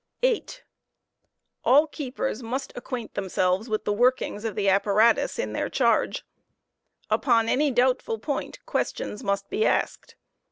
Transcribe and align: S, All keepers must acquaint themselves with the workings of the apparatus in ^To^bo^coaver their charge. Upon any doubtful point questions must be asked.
S, 0.23 0.61
All 1.63 1.85
keepers 1.85 2.41
must 2.41 2.73
acquaint 2.75 3.13
themselves 3.13 3.69
with 3.69 3.85
the 3.85 3.93
workings 3.93 4.43
of 4.45 4.55
the 4.55 4.67
apparatus 4.67 5.37
in 5.37 5.49
^To^bo^coaver 5.49 5.53
their 5.53 5.69
charge. 5.69 6.25
Upon 7.11 7.47
any 7.47 7.69
doubtful 7.69 8.17
point 8.17 8.57
questions 8.65 9.23
must 9.23 9.47
be 9.51 9.63
asked. 9.63 10.15